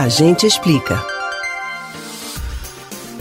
A 0.00 0.08
gente 0.08 0.46
explica. 0.46 0.98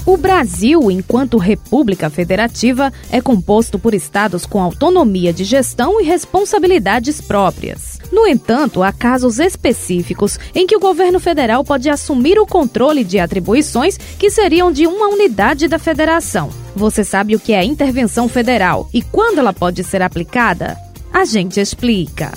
O 0.06 0.16
Brasil, 0.16 0.90
enquanto 0.90 1.38
República 1.38 2.10
Federativa, 2.10 2.94
é 3.12 3.20
composto 3.20 3.78
por 3.78 3.94
estados 3.94 4.46
com 4.46 4.62
autonomia 4.62 5.34
de 5.34 5.44
gestão 5.44 6.00
e 6.00 6.06
responsabilidades 6.06 7.20
próprias. 7.20 8.00
No 8.14 8.26
entanto, 8.26 8.82
há 8.82 8.94
casos 8.94 9.40
específicos 9.40 10.40
em 10.56 10.66
que 10.66 10.78
o 10.78 10.80
governo 10.80 11.20
federal 11.20 11.66
pode 11.66 11.90
assumir 11.90 12.40
o 12.40 12.48
controle 12.48 13.04
de 13.04 13.20
atribuições 13.20 13.98
que 13.98 14.30
seriam 14.30 14.72
de 14.72 14.88
uma 14.88 15.10
unidade 15.10 15.68
da 15.68 15.78
federação. 15.78 16.50
Você 16.74 17.04
sabe 17.04 17.36
o 17.36 17.42
que 17.42 17.52
é 17.52 17.62
intervenção 17.62 18.30
federal 18.30 18.90
e 18.94 19.02
quando 19.02 19.40
ela 19.40 19.52
pode 19.52 19.84
ser 19.84 20.02
aplicada? 20.02 20.78
A 21.12 21.26
gente 21.26 21.60
explica. 21.60 22.32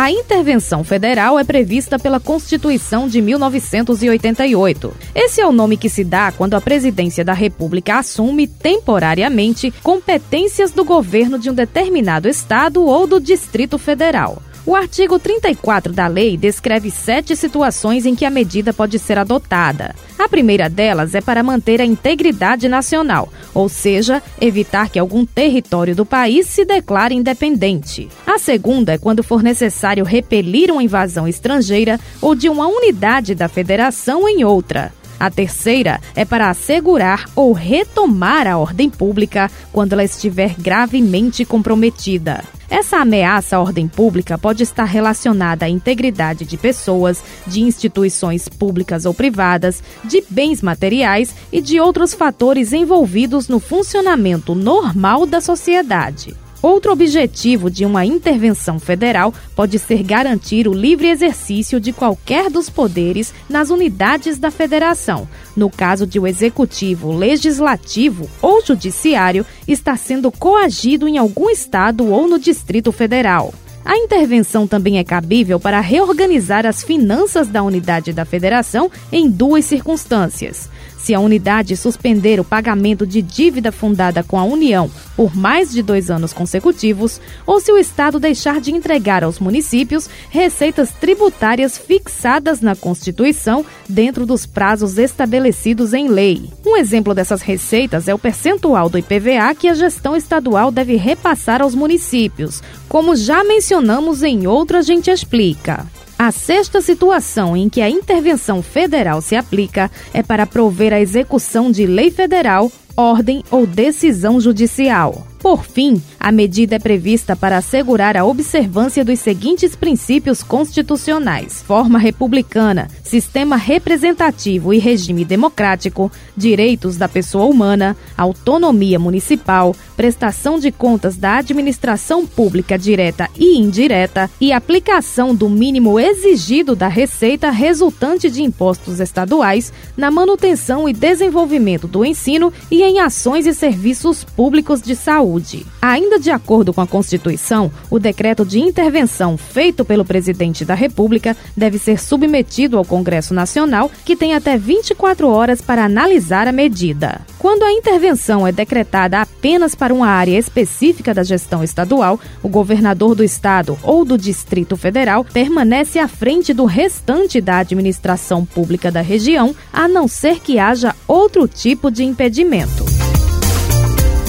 A 0.00 0.12
intervenção 0.12 0.84
federal 0.84 1.40
é 1.40 1.42
prevista 1.42 1.98
pela 1.98 2.20
Constituição 2.20 3.08
de 3.08 3.20
1988. 3.20 4.94
Esse 5.12 5.40
é 5.40 5.44
o 5.44 5.50
nome 5.50 5.76
que 5.76 5.90
se 5.90 6.04
dá 6.04 6.30
quando 6.30 6.54
a 6.54 6.60
presidência 6.60 7.24
da 7.24 7.32
República 7.32 7.98
assume 7.98 8.46
temporariamente 8.46 9.72
competências 9.82 10.70
do 10.70 10.84
governo 10.84 11.36
de 11.36 11.50
um 11.50 11.52
determinado 11.52 12.28
estado 12.28 12.84
ou 12.84 13.08
do 13.08 13.18
Distrito 13.18 13.76
Federal. 13.76 14.40
O 14.68 14.76
artigo 14.76 15.18
34 15.18 15.94
da 15.94 16.06
lei 16.06 16.36
descreve 16.36 16.90
sete 16.90 17.34
situações 17.34 18.04
em 18.04 18.14
que 18.14 18.26
a 18.26 18.30
medida 18.30 18.70
pode 18.70 18.98
ser 18.98 19.16
adotada. 19.16 19.94
A 20.18 20.28
primeira 20.28 20.68
delas 20.68 21.14
é 21.14 21.22
para 21.22 21.42
manter 21.42 21.80
a 21.80 21.86
integridade 21.86 22.68
nacional, 22.68 23.32
ou 23.54 23.66
seja, 23.66 24.22
evitar 24.38 24.90
que 24.90 24.98
algum 24.98 25.24
território 25.24 25.96
do 25.96 26.04
país 26.04 26.48
se 26.48 26.66
declare 26.66 27.14
independente. 27.14 28.10
A 28.26 28.38
segunda 28.38 28.92
é 28.92 28.98
quando 28.98 29.22
for 29.22 29.42
necessário 29.42 30.04
repelir 30.04 30.70
uma 30.70 30.82
invasão 30.82 31.26
estrangeira 31.26 31.98
ou 32.20 32.34
de 32.34 32.50
uma 32.50 32.66
unidade 32.66 33.34
da 33.34 33.48
federação 33.48 34.28
em 34.28 34.44
outra. 34.44 34.92
A 35.18 35.30
terceira 35.30 36.00
é 36.14 36.24
para 36.24 36.48
assegurar 36.48 37.28
ou 37.34 37.52
retomar 37.52 38.46
a 38.46 38.56
ordem 38.56 38.88
pública 38.88 39.50
quando 39.72 39.92
ela 39.92 40.04
estiver 40.04 40.54
gravemente 40.58 41.44
comprometida. 41.44 42.44
Essa 42.70 42.98
ameaça 42.98 43.56
à 43.56 43.60
ordem 43.60 43.88
pública 43.88 44.36
pode 44.36 44.62
estar 44.62 44.84
relacionada 44.84 45.64
à 45.64 45.68
integridade 45.68 46.44
de 46.44 46.56
pessoas, 46.56 47.24
de 47.46 47.62
instituições 47.62 48.46
públicas 48.46 49.06
ou 49.06 49.14
privadas, 49.14 49.82
de 50.04 50.22
bens 50.28 50.60
materiais 50.60 51.34
e 51.50 51.62
de 51.62 51.80
outros 51.80 52.12
fatores 52.12 52.72
envolvidos 52.72 53.48
no 53.48 53.58
funcionamento 53.58 54.54
normal 54.54 55.24
da 55.24 55.40
sociedade. 55.40 56.36
Outro 56.60 56.90
objetivo 56.90 57.70
de 57.70 57.84
uma 57.84 58.04
intervenção 58.04 58.80
federal 58.80 59.32
pode 59.54 59.78
ser 59.78 60.02
garantir 60.02 60.66
o 60.66 60.74
livre 60.74 61.08
exercício 61.08 61.78
de 61.78 61.92
qualquer 61.92 62.50
dos 62.50 62.68
poderes 62.68 63.32
nas 63.48 63.70
unidades 63.70 64.38
da 64.38 64.50
federação, 64.50 65.28
no 65.56 65.70
caso 65.70 66.04
de 66.04 66.18
o 66.18 66.26
executivo, 66.26 67.12
legislativo 67.12 68.28
ou 68.42 68.64
judiciário 68.64 69.46
estar 69.68 69.96
sendo 69.96 70.32
coagido 70.32 71.06
em 71.06 71.16
algum 71.16 71.48
estado 71.48 72.08
ou 72.08 72.26
no 72.26 72.40
Distrito 72.40 72.90
Federal. 72.90 73.54
A 73.88 73.96
intervenção 73.96 74.66
também 74.66 74.98
é 74.98 75.02
cabível 75.02 75.58
para 75.58 75.80
reorganizar 75.80 76.66
as 76.66 76.82
finanças 76.82 77.48
da 77.48 77.62
unidade 77.62 78.12
da 78.12 78.26
federação 78.26 78.90
em 79.10 79.30
duas 79.30 79.64
circunstâncias 79.64 80.68
se 80.98 81.14
a 81.14 81.20
unidade 81.20 81.74
suspender 81.76 82.38
o 82.38 82.44
pagamento 82.44 83.06
de 83.06 83.22
dívida 83.22 83.72
fundada 83.72 84.22
com 84.22 84.38
a 84.38 84.44
União 84.44 84.90
por 85.16 85.34
mais 85.34 85.72
de 85.72 85.82
dois 85.82 86.10
anos 86.10 86.32
consecutivos, 86.32 87.20
ou 87.46 87.60
se 87.60 87.72
o 87.72 87.78
Estado 87.78 88.20
deixar 88.20 88.60
de 88.60 88.70
entregar 88.70 89.24
aos 89.24 89.40
municípios 89.40 90.08
receitas 90.30 90.92
tributárias 90.92 91.76
fixadas 91.76 92.60
na 92.60 92.76
Constituição 92.76 93.64
dentro 93.88 94.24
dos 94.24 94.46
prazos 94.46 94.96
estabelecidos 94.96 95.92
em 95.92 96.08
lei. 96.08 96.48
Um 96.64 96.76
exemplo 96.76 97.14
dessas 97.14 97.42
receitas 97.42 98.06
é 98.06 98.14
o 98.14 98.18
percentual 98.18 98.88
do 98.88 98.98
IPVA 98.98 99.54
que 99.58 99.66
a 99.66 99.74
gestão 99.74 100.14
estadual 100.14 100.70
deve 100.70 100.94
repassar 100.94 101.62
aos 101.62 101.74
municípios, 101.74 102.62
como 102.88 103.14
já 103.14 103.44
mencionamos 103.44 104.22
em 104.22 104.46
outro 104.46 104.78
A 104.78 104.82
Gente 104.82 105.10
Explica. 105.10 105.86
A 106.18 106.32
sexta 106.32 106.80
situação 106.80 107.56
em 107.56 107.68
que 107.68 107.80
a 107.80 107.88
intervenção 107.88 108.60
federal 108.60 109.20
se 109.20 109.36
aplica 109.36 109.88
é 110.12 110.22
para 110.22 110.46
prover 110.46 110.92
a 110.92 111.00
execução 111.00 111.70
de 111.70 111.86
lei 111.86 112.10
federal, 112.10 112.72
ordem 112.96 113.44
ou 113.52 113.64
decisão 113.64 114.40
judicial. 114.40 115.24
Por 115.38 115.64
fim, 115.64 116.02
a 116.18 116.32
medida 116.32 116.76
é 116.76 116.78
prevista 116.78 117.36
para 117.36 117.58
assegurar 117.58 118.16
a 118.16 118.24
observância 118.24 119.04
dos 119.04 119.18
seguintes 119.18 119.76
princípios 119.76 120.42
constitucionais: 120.42 121.62
forma 121.62 121.98
republicana, 121.98 122.88
sistema 123.02 123.56
representativo 123.56 124.72
e 124.72 124.78
regime 124.78 125.24
democrático, 125.24 126.10
direitos 126.36 126.96
da 126.96 127.08
pessoa 127.08 127.44
humana, 127.44 127.96
autonomia 128.16 128.98
municipal, 128.98 129.74
prestação 129.96 130.58
de 130.58 130.72
contas 130.72 131.16
da 131.16 131.38
administração 131.38 132.26
pública 132.26 132.78
direta 132.78 133.28
e 133.36 133.58
indireta 133.58 134.30
e 134.40 134.52
aplicação 134.52 135.34
do 135.34 135.48
mínimo 135.48 135.98
exigido 136.00 136.74
da 136.74 136.88
receita 136.88 137.50
resultante 137.50 138.30
de 138.30 138.42
impostos 138.42 139.00
estaduais 139.00 139.72
na 139.96 140.10
manutenção 140.10 140.88
e 140.88 140.92
desenvolvimento 140.92 141.86
do 141.86 142.04
ensino 142.04 142.52
e 142.70 142.82
em 142.82 143.00
ações 143.00 143.46
e 143.46 143.54
serviços 143.54 144.24
públicos 144.24 144.80
de 144.80 144.94
saúde 144.94 145.18
saúde. 145.18 145.66
Ainda 146.08 146.20
de 146.20 146.30
acordo 146.30 146.72
com 146.72 146.80
a 146.80 146.86
Constituição, 146.86 147.70
o 147.90 147.98
decreto 147.98 148.42
de 148.42 148.58
intervenção 148.58 149.36
feito 149.36 149.84
pelo 149.84 150.06
presidente 150.06 150.64
da 150.64 150.72
República 150.72 151.36
deve 151.54 151.78
ser 151.78 152.00
submetido 152.00 152.78
ao 152.78 152.84
Congresso 152.84 153.34
Nacional, 153.34 153.90
que 154.06 154.16
tem 154.16 154.34
até 154.34 154.56
24 154.56 155.28
horas 155.28 155.60
para 155.60 155.84
analisar 155.84 156.48
a 156.48 156.52
medida. 156.52 157.20
Quando 157.38 157.62
a 157.62 157.70
intervenção 157.70 158.46
é 158.46 158.50
decretada 158.50 159.20
apenas 159.20 159.74
para 159.74 159.92
uma 159.92 160.08
área 160.08 160.38
específica 160.38 161.12
da 161.12 161.22
gestão 161.22 161.62
estadual, 161.62 162.18
o 162.42 162.48
governador 162.48 163.14
do 163.14 163.22
estado 163.22 163.78
ou 163.82 164.02
do 164.02 164.16
Distrito 164.16 164.78
Federal 164.78 165.26
permanece 165.26 165.98
à 165.98 166.08
frente 166.08 166.54
do 166.54 166.64
restante 166.64 167.38
da 167.38 167.58
administração 167.58 168.46
pública 168.46 168.90
da 168.90 169.02
região, 169.02 169.54
a 169.70 169.86
não 169.86 170.08
ser 170.08 170.40
que 170.40 170.58
haja 170.58 170.96
outro 171.06 171.46
tipo 171.46 171.90
de 171.90 172.02
impedimento. 172.02 172.87